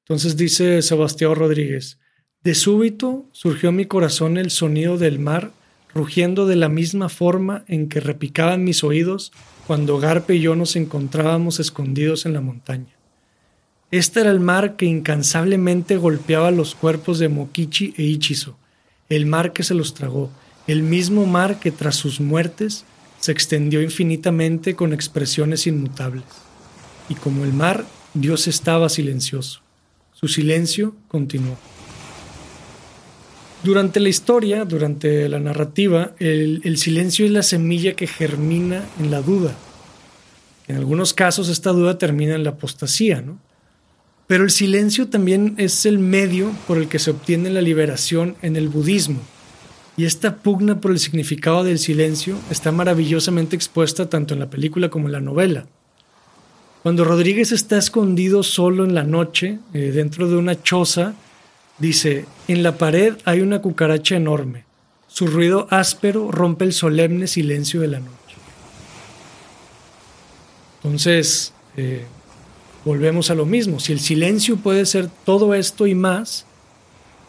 Entonces 0.00 0.36
dice 0.36 0.82
Sebastián 0.82 1.34
Rodríguez, 1.34 1.98
de 2.42 2.54
súbito 2.54 3.28
surgió 3.32 3.70
en 3.70 3.76
mi 3.76 3.86
corazón 3.86 4.36
el 4.36 4.50
sonido 4.50 4.98
del 4.98 5.18
mar 5.18 5.50
rugiendo 5.94 6.46
de 6.46 6.56
la 6.56 6.68
misma 6.68 7.08
forma 7.08 7.64
en 7.68 7.88
que 7.88 8.00
repicaban 8.00 8.64
mis 8.64 8.82
oídos 8.82 9.32
cuando 9.66 9.98
Garpe 9.98 10.34
y 10.34 10.40
yo 10.40 10.56
nos 10.56 10.76
encontrábamos 10.76 11.60
escondidos 11.60 12.26
en 12.26 12.32
la 12.32 12.40
montaña. 12.40 12.94
Este 13.90 14.20
era 14.20 14.30
el 14.30 14.40
mar 14.40 14.76
que 14.76 14.86
incansablemente 14.86 15.96
golpeaba 15.96 16.50
los 16.50 16.74
cuerpos 16.74 17.18
de 17.18 17.28
Mokichi 17.28 17.94
e 17.96 18.02
Ichizo, 18.02 18.56
el 19.08 19.26
mar 19.26 19.52
que 19.52 19.62
se 19.62 19.74
los 19.74 19.94
tragó, 19.94 20.30
el 20.66 20.82
mismo 20.82 21.26
mar 21.26 21.60
que 21.60 21.70
tras 21.70 21.94
sus 21.94 22.20
muertes 22.20 22.84
se 23.20 23.32
extendió 23.32 23.82
infinitamente 23.82 24.74
con 24.74 24.92
expresiones 24.92 25.66
inmutables. 25.66 26.24
Y 27.08 27.14
como 27.14 27.44
el 27.44 27.52
mar, 27.52 27.84
Dios 28.14 28.48
estaba 28.48 28.88
silencioso. 28.88 29.60
Su 30.12 30.28
silencio 30.28 30.94
continuó. 31.08 31.56
Durante 33.64 33.98
la 33.98 34.10
historia, 34.10 34.66
durante 34.66 35.26
la 35.26 35.40
narrativa, 35.40 36.12
el, 36.18 36.76
silencio 36.76 37.24
es 37.24 37.32
la 37.32 37.42
semilla 37.42 37.94
que 37.94 38.06
germina 38.06 38.84
en 39.00 39.10
la 39.10 39.22
duda. 39.22 39.56
En 40.68 40.76
algunos 40.76 41.14
casos 41.14 41.48
esta 41.48 41.70
duda 41.70 41.96
termina 41.96 42.34
en 42.34 42.44
la 42.44 42.50
apostasía, 42.50 43.22
¿no? 43.22 43.38
Pero 44.26 44.44
el 44.44 44.50
silencio 44.50 45.08
también 45.08 45.54
es 45.56 45.86
el 45.86 45.98
medio 45.98 46.50
por 46.66 46.76
el 46.76 46.88
que 46.88 46.98
se 46.98 47.10
obtiene 47.10 47.48
la 47.48 47.62
liberación 47.62 48.36
en 48.42 48.56
el 48.56 48.68
budismo. 48.68 49.20
Y 49.96 50.04
esta 50.04 50.36
pugna 50.36 50.82
por 50.82 50.90
el 50.90 50.98
significado 50.98 51.64
del 51.64 51.78
silencio 51.78 52.36
está 52.50 52.70
maravillosamente 52.70 53.56
expuesta 53.56 54.10
tanto 54.10 54.34
en 54.34 54.40
la 54.40 54.50
película 54.50 54.90
como 54.90 55.06
en 55.06 55.12
la 55.12 55.20
novela. 55.20 55.66
Cuando 56.82 57.04
Rodríguez 57.04 57.50
está 57.50 57.78
escondido 57.78 58.42
solo 58.42 58.84
en 58.84 58.94
la 58.94 59.04
noche, 59.04 59.58
eh, 59.72 59.90
dentro 59.90 60.28
de 60.28 60.36
una 60.36 60.62
choza, 60.62 61.14
dice, 61.78 62.26
en 62.48 62.62
la 62.62 62.76
pared 62.78 63.14
hay 63.24 63.40
una 63.40 63.60
cucaracha 63.60 64.16
enorme. 64.16 64.64
Su 65.08 65.26
ruido 65.26 65.68
áspero 65.70 66.30
rompe 66.30 66.64
el 66.64 66.72
solemne 66.72 67.26
silencio 67.26 67.80
de 67.80 67.88
la 67.88 68.00
noche. 68.00 68.14
Entonces, 70.82 71.52
eh, 71.76 72.04
volvemos 72.84 73.30
a 73.30 73.34
lo 73.34 73.46
mismo. 73.46 73.80
Si 73.80 73.92
el 73.92 74.00
silencio 74.00 74.56
puede 74.56 74.86
ser 74.86 75.08
todo 75.24 75.54
esto 75.54 75.86
y 75.86 75.94
más, 75.94 76.46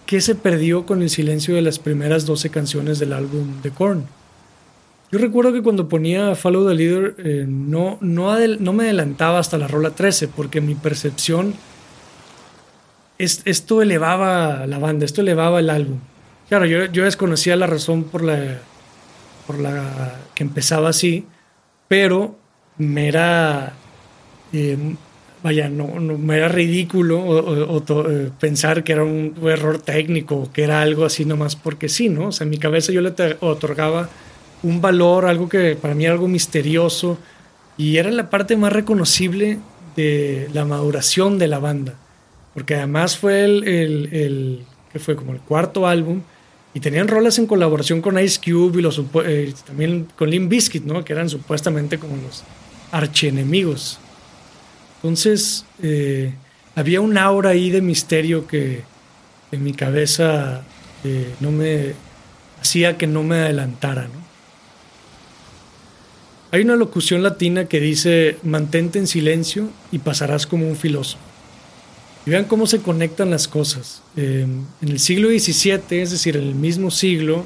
¿qué 0.06 0.22
se 0.22 0.36
perdió 0.36 0.86
con 0.86 1.02
el 1.02 1.10
silencio 1.10 1.56
de 1.56 1.62
las 1.62 1.80
primeras 1.80 2.26
12 2.26 2.50
canciones 2.50 3.00
del 3.00 3.14
álbum 3.14 3.62
de 3.62 3.72
Korn? 3.72 4.06
Yo 5.12 5.20
recuerdo 5.20 5.54
que 5.54 5.62
cuando 5.62 5.88
ponía 5.88 6.36
Follow 6.36 6.68
the 6.68 6.74
Leader 6.74 7.16
eh, 7.20 7.46
no, 7.48 7.98
no, 8.02 8.36
no, 8.60 8.74
me 8.74 8.84
adelantaba 8.84 9.40
hasta 9.40 9.58
la 9.58 9.68
rola 9.68 9.92
13 9.92 10.28
porque 10.28 10.62
mi 10.62 10.76
percepción, 10.76 11.54
es, 13.18 13.42
esto 13.46 13.82
elevaba 13.82 14.66
la 14.68 14.80
banda, 14.80 15.06
esto 15.06 15.22
elevaba 15.22 15.60
el 15.60 15.70
álbum. 15.70 16.00
Claro, 16.50 16.66
yo, 16.66 17.04
desconocía 17.04 17.56
la 17.56 17.66
razón 17.66 18.04
por 18.04 18.24
la, 18.24 18.60
que 20.36 20.44
empezaba 20.44 20.90
así, 20.90 21.26
pero 21.88 22.38
me 22.78 23.08
era, 23.08 23.74
eh, 24.54 24.78
vaya, 25.42 25.70
no, 25.70 25.88
me 25.88 26.38
era 26.38 26.48
ridículo 26.48 27.84
eh, 28.10 28.32
pensar 28.40 28.84
que 28.84 28.92
era 28.92 29.04
un 29.04 29.34
error 29.44 29.82
técnico, 29.82 30.52
que 30.54 30.64
era 30.64 30.82
algo 30.82 31.06
así 31.06 31.26
nomás 31.26 31.56
porque 31.56 31.90
sí, 31.90 32.10
¿no? 32.10 32.28
O 32.28 32.32
sea, 32.32 32.46
en 32.46 32.52
mi 32.52 32.60
cabeza 32.60 32.92
yo 32.92 33.02
le 33.02 33.14
otorgaba 33.40 34.10
un 34.62 34.82
valor, 34.82 35.26
algo 35.26 35.50
que 35.50 35.76
para 35.76 35.96
mí 35.96 36.06
era 36.06 36.14
algo 36.14 36.28
misterioso 36.28 37.18
y 37.78 37.98
era 37.98 38.12
la 38.12 38.30
parte 38.30 38.56
más 38.56 38.72
reconocible 38.72 39.60
de 39.96 40.48
la 40.54 40.66
maduración 40.66 41.40
de 41.40 41.48
la 41.48 41.60
banda, 41.60 41.96
porque 42.56 42.74
además 42.74 43.18
fue 43.18 43.44
el, 43.44 44.66
que 44.92 44.98
fue 44.98 45.16
como 45.16 45.34
el 45.34 45.40
cuarto 45.40 45.86
álbum 45.86 46.22
y 46.74 46.80
tenían 46.80 47.10
rolas 47.10 47.38
en 47.38 47.46
colaboración 47.46 48.02
con 48.02 48.18
Ice 48.18 48.40
Cube 48.44 48.80
y 48.80 48.82
los, 48.82 49.00
eh, 49.26 49.54
también 49.68 50.08
con 50.18 50.30
Limp 50.30 50.50
Bizkit, 50.50 50.84
¿no? 50.86 51.04
que 51.04 51.14
eran 51.14 51.30
supuestamente 51.30 52.00
como 52.00 52.16
los 52.16 52.44
archienemigos. 52.92 54.00
Entonces, 54.96 55.66
eh, 55.84 56.34
había 56.76 57.02
un 57.02 57.18
aura 57.18 57.52
ahí 57.52 57.70
de 57.70 57.82
misterio 57.82 58.48
que 58.48 58.84
en 59.52 59.64
mi 59.64 59.74
cabeza 59.74 60.64
eh, 61.04 61.34
no 61.42 61.52
me 61.52 61.94
hacía 62.62 62.98
que 62.98 63.06
no 63.06 63.22
me 63.22 63.36
adelantara, 63.36 64.04
¿no? 64.04 64.26
Hay 66.52 66.62
una 66.62 66.78
locución 66.78 67.22
latina 67.22 67.66
que 67.66 67.82
dice, 67.82 68.38
mantente 68.44 68.98
en 68.98 69.08
silencio 69.08 69.70
y 69.92 70.00
pasarás 70.00 70.48
como 70.48 70.66
un 70.70 70.78
filósofo. 70.78 71.35
Y 72.26 72.32
vean 72.32 72.46
cómo 72.46 72.66
se 72.68 72.82
conectan 72.82 73.30
las 73.30 73.48
cosas. 73.48 74.02
Em, 74.16 74.66
en 74.82 74.90
el 74.90 75.00
siglo 75.00 75.30
XVII, 75.30 76.02
es 76.02 76.12
decir, 76.12 76.38
en 76.38 76.44
el 76.44 76.56
mismo 76.56 76.92
siglo 76.92 77.44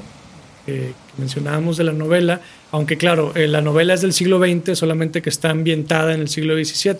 que 0.66 0.92
mencionábamos 1.18 1.76
de 1.76 1.84
la 1.84 1.92
novela, 1.92 2.40
aunque 2.72 2.96
claro, 2.96 3.32
eh, 3.34 3.48
la 3.48 3.60
novela 3.60 3.94
es 3.94 4.00
del 4.00 4.12
siglo 4.12 4.38
XX, 4.38 4.78
solamente 4.78 5.22
que 5.22 5.30
está 5.30 5.50
ambientada 5.50 6.14
en 6.14 6.20
el 6.20 6.28
siglo 6.28 6.54
XVII. 6.54 6.98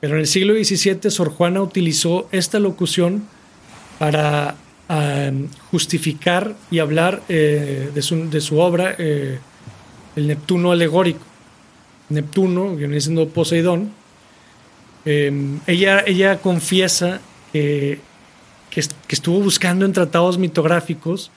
Pero 0.00 0.14
en 0.14 0.20
el 0.20 0.26
siglo 0.26 0.54
XVII, 0.54 1.10
Sor 1.10 1.30
Juana 1.30 1.62
utilizó 1.62 2.28
esta 2.32 2.58
locución 2.58 3.24
para 3.98 4.56
justificar 5.72 6.54
y 6.70 6.78
hablar 6.78 7.22
eh, 7.28 7.90
de, 7.92 8.02
su, 8.02 8.30
de, 8.30 8.40
su, 8.40 8.60
obra. 8.60 8.94
Eh, 8.98 9.38
el 10.14 10.28
Neptuno 10.28 10.70
alegórico. 10.70 11.24
Neptuno, 12.08 12.70
que 12.76 12.86
viene 12.86 13.00
siendo 13.00 13.28
Poseidón, 13.28 13.90
em, 15.06 15.60
ella, 15.66 16.04
ella 16.06 16.38
confiesa 16.38 17.20
que, 17.52 17.98
que, 18.70 18.80
estuvo 19.08 19.40
buscando 19.40 19.86
en 19.86 19.94
tratados 19.94 20.36
mitográficos 20.36 21.30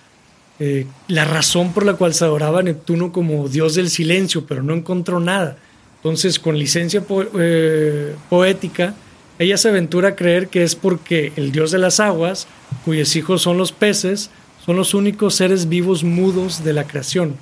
eh, 0.59 0.85
la 1.07 1.23
razón 1.23 1.71
por 1.71 1.85
la 1.85 1.93
cual 1.93 2.13
se 2.13 2.25
adoraba 2.25 2.59
a 2.59 2.63
Neptuno 2.63 3.13
como 3.13 3.47
dios 3.47 3.75
del 3.75 3.89
silencio, 3.89 4.45
pero 4.45 4.61
no 4.63 4.73
encontró 4.73 5.21
nada. 5.21 5.57
Entonces, 5.95 6.39
con 6.39 6.59
licencia 6.59 7.01
eh, 7.39 8.15
poética, 8.29 8.95
ella 9.37 9.55
se 9.57 9.69
aventura 9.69 10.09
a 10.09 10.15
creer 10.15 10.49
que 10.49 10.63
es 10.63 10.75
porque 10.75 11.31
el 11.37 11.53
dios 11.53 11.71
de 11.71 11.77
las 11.77 12.01
aguas, 12.01 12.47
cuyos 12.83 13.15
hijos 13.15 13.41
son 13.41 13.57
los 13.57 13.71
peces, 13.71 14.29
son 14.65 14.75
los 14.75 14.93
únicos 14.93 15.35
seres 15.35 15.69
vivos 15.69 16.03
mudos 16.03 16.65
de 16.65 16.73
la 16.73 16.85
creación 16.85 17.37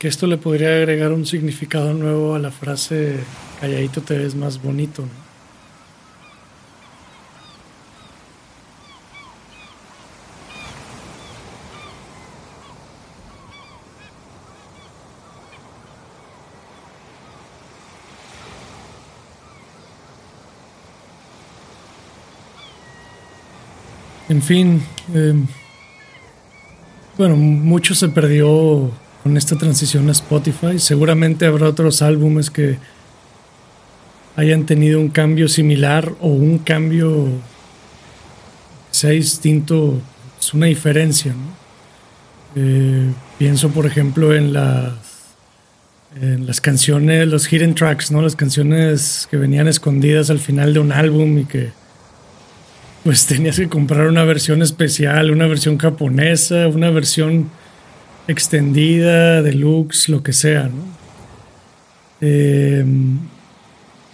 que 0.00 0.08
esto 0.08 0.26
le 0.26 0.38
podría 0.38 0.70
agregar 0.76 1.12
un 1.12 1.26
significado 1.26 1.92
nuevo 1.92 2.34
a 2.34 2.38
la 2.38 2.50
frase 2.50 3.16
calladito 3.60 4.00
te 4.00 4.16
ves 4.16 4.34
más 4.34 4.62
bonito. 4.62 5.02
¿no? 5.02 5.30
En 24.30 24.42
fin, 24.42 24.80
em, 25.12 25.44
bueno, 27.18 27.34
mucho 27.34 27.96
se 27.96 28.08
perdió 28.08 28.92
con 29.24 29.36
esta 29.36 29.58
transición 29.58 30.08
a 30.08 30.12
Spotify. 30.12 30.78
Seguramente 30.78 31.46
habrá 31.46 31.68
otros 31.68 32.00
álbumes 32.00 32.48
que 32.48 32.78
hayan 34.40 34.64
tenido 34.64 34.98
un 34.98 35.10
cambio 35.10 35.48
similar 35.48 36.14
o 36.20 36.28
un 36.28 36.58
cambio 36.58 37.28
sea 38.90 39.10
distinto, 39.10 40.00
es 40.40 40.54
una 40.54 40.66
diferencia. 40.66 41.34
Eh, 42.56 43.10
pienso, 43.38 43.68
por 43.68 43.84
ejemplo, 43.84 44.34
en 44.34 44.54
las, 44.54 44.94
en 46.20 46.46
las 46.46 46.62
canciones, 46.62 47.28
los 47.28 47.52
hidden 47.52 47.74
tracks, 47.74 48.10
¿no? 48.10 48.22
las 48.22 48.34
canciones 48.34 49.28
que 49.30 49.36
venían 49.36 49.68
escondidas 49.68 50.30
al 50.30 50.38
final 50.38 50.72
de 50.72 50.80
un 50.80 50.92
álbum 50.92 51.38
y 51.38 51.44
que 51.44 51.70
pues 53.04 53.26
tenías 53.32 53.56
que 53.56 53.68
comprar 53.68 54.06
una 54.06 54.24
versión 54.24 54.62
especial, 54.62 55.30
una 55.30 55.46
versión 55.48 55.76
japonesa, 55.76 56.66
una 56.68 56.88
versión 56.88 57.50
extendida, 58.26 59.42
deluxe, 59.42 60.08
lo 60.08 60.22
que 60.22 60.32
sea, 60.32 60.62
¿no? 60.64 60.98
Eh, 62.22 62.84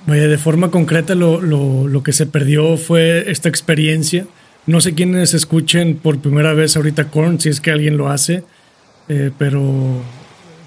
vaya, 0.06 0.28
de 0.28 0.38
forma 0.38 0.70
concreta 0.70 1.14
lo, 1.14 2.02
que 2.02 2.12
se 2.12 2.26
perdió 2.26 2.76
fue 2.76 3.30
esta 3.30 3.48
experiencia. 3.48 4.26
No 4.66 4.80
sé 4.80 4.94
quiénes 4.94 5.34
escuchen 5.34 5.96
por 5.96 6.18
primera 6.18 6.52
vez 6.54 6.76
ahorita 6.76 7.10
Korn, 7.10 7.40
si 7.40 7.48
es 7.48 7.60
que 7.60 7.70
alguien 7.70 7.96
lo 7.96 8.08
hace, 8.08 8.42
eh, 9.08 9.30
pero 9.38 10.02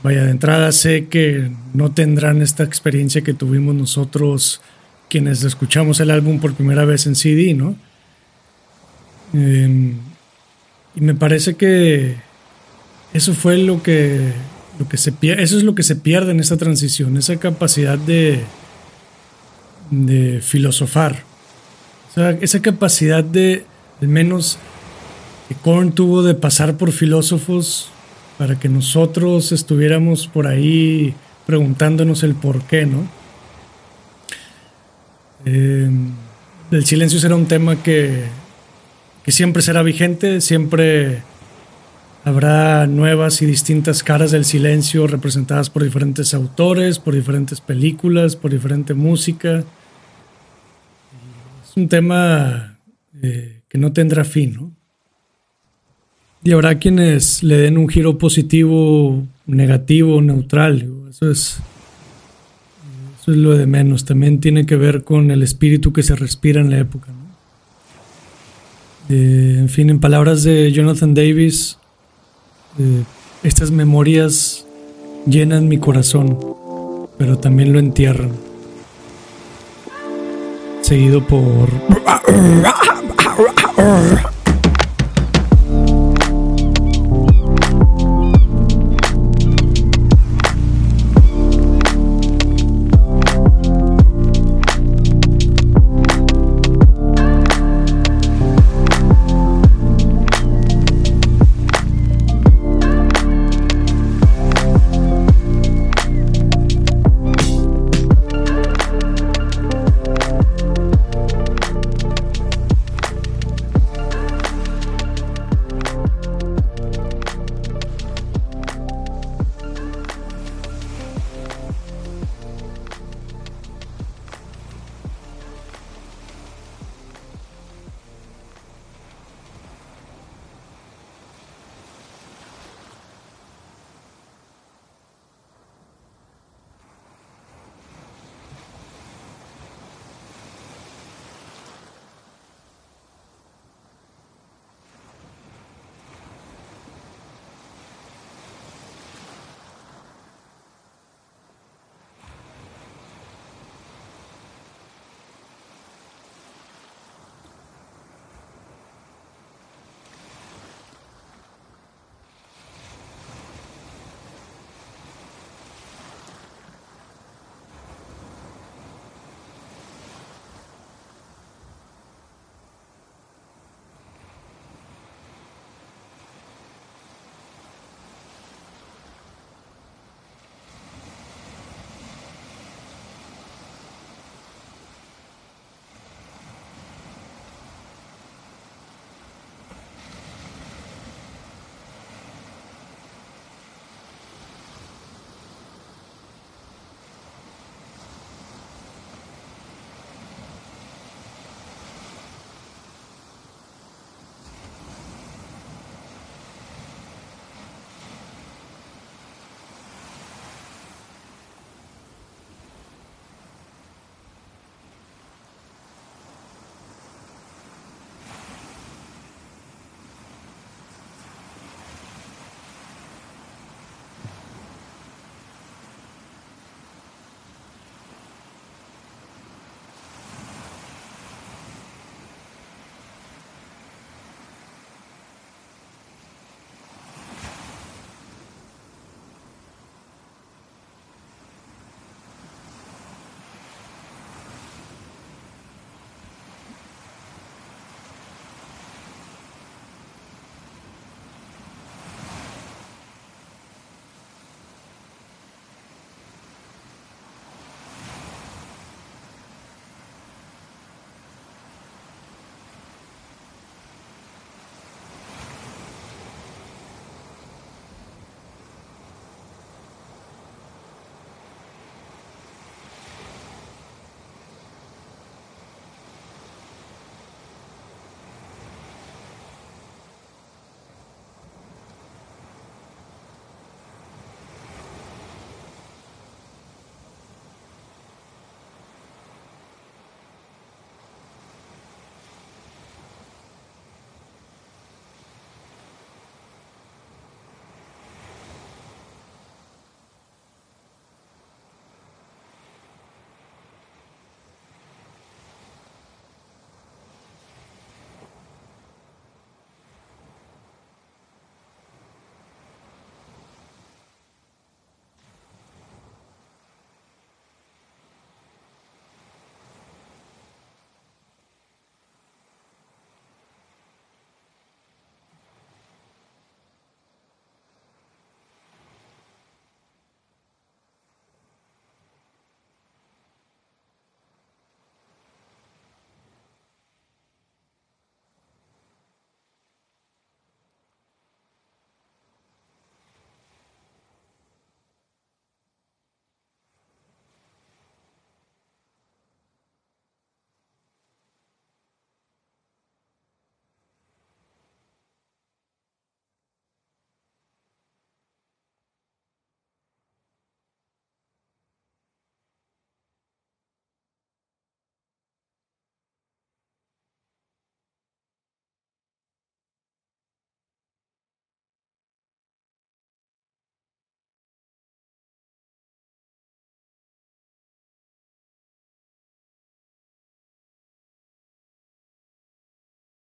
vaya, 0.03 0.23
de 0.23 0.31
entrada 0.31 0.71
sé 0.71 1.07
que 1.07 1.51
no 1.73 1.91
tendrán 1.91 2.41
esta 2.41 2.63
experiencia 2.63 3.21
que 3.21 3.33
tuvimos 3.33 3.75
nosotros 3.75 4.61
quienes 5.09 5.43
escuchamos 5.43 5.99
el 5.99 6.11
álbum 6.11 6.39
por 6.39 6.53
primera 6.53 6.85
vez 6.85 7.07
en 7.07 7.15
CD, 7.15 7.53
¿no? 7.53 7.75
Eh, 9.33 9.93
y 10.95 11.01
me 11.01 11.15
parece 11.15 11.55
que 11.55 12.15
eso 13.13 13.33
fue 13.33 13.57
lo 13.57 13.81
que, 13.81 14.31
lo 14.79 14.87
que 14.87 14.97
se 14.97 15.11
pierde, 15.11 15.43
eso 15.43 15.57
es 15.57 15.63
lo 15.63 15.75
que 15.75 15.83
se 15.83 15.95
pierde 15.95 16.31
en 16.31 16.39
esta 16.39 16.57
transición, 16.57 17.17
esa 17.17 17.37
capacidad 17.37 17.97
de, 17.97 18.43
de 19.91 20.41
filosofar. 20.41 21.23
esa 22.41 22.61
capacidad 22.61 23.23
de, 23.23 23.65
al 24.01 24.07
menos, 24.07 24.57
que 25.47 25.55
Korn 25.55 25.91
tuvo 25.91 26.23
de 26.23 26.35
pasar 26.35 26.77
por 26.77 26.91
filósofos 26.91 27.89
para 28.37 28.59
que 28.59 28.69
nosotros 28.69 29.51
estuviéramos 29.51 30.27
por 30.27 30.47
ahí 30.47 31.13
preguntándonos 31.45 32.23
el 32.23 32.35
por 32.35 32.61
qué, 32.63 32.85
¿no? 32.85 33.07
Eh, 35.45 35.89
el 36.71 36.85
silencio 36.85 37.19
será 37.19 37.35
un 37.35 37.47
tema 37.47 37.81
que, 37.81 38.25
que 39.23 39.31
siempre 39.31 39.61
será 39.61 39.81
vigente, 39.81 40.41
siempre 40.41 41.23
Habrá 42.25 42.85
nuevas 42.85 43.41
y 43.41 43.45
distintas 43.45 44.03
caras 44.03 44.31
del 44.31 44.43
silencio 44.43 45.07
representadas 45.07 45.69
por 45.69 45.83
diferentes 45.83 46.33
autores, 46.33 46.99
por 46.99 47.15
diferentes 47.15 47.61
películas, 47.61 48.35
por 48.35 48.51
diferente 48.51 48.93
música. 48.93 49.63
Un 51.79 51.87
tema 51.87 52.77
eh, 53.21 53.61
que 53.69 53.77
no 53.77 53.93
tendrá 53.93 54.25
fin, 54.25 54.53
¿no? 54.53 54.73
Y 56.43 56.51
habrá 56.51 56.77
quienes 56.77 57.41
le 57.41 57.55
den 57.55 57.77
un 57.77 57.87
giro 57.87 58.17
positivo, 58.17 59.23
negativo, 59.45 60.21
neutral. 60.21 60.89
Eso 61.09 61.31
es, 61.31 61.59
eso 63.21 63.31
es 63.31 63.37
lo 63.37 63.57
de 63.57 63.65
menos. 63.65 64.03
También 64.03 64.41
tiene 64.41 64.65
que 64.65 64.75
ver 64.75 65.05
con 65.05 65.31
el 65.31 65.41
espíritu 65.41 65.93
que 65.93 66.03
se 66.03 66.17
respira 66.17 66.59
en 66.59 66.69
la 66.69 66.79
época. 66.79 67.13
Eh, 69.07 69.55
en 69.57 69.69
fin, 69.69 69.89
en 69.89 70.01
palabras 70.01 70.43
de 70.43 70.73
Jonathan 70.73 71.13
Davis, 71.13 71.77
eh, 72.77 73.03
estas 73.43 73.71
memorias 73.71 74.65
llenan 75.25 75.69
mi 75.69 75.77
corazón, 75.77 76.37
pero 77.17 77.37
también 77.37 77.71
lo 77.71 77.79
entierran. 77.79 78.48
Seguido 80.89 81.21
por... 81.21 81.69